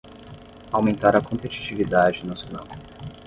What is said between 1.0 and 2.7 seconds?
a competitividade nacional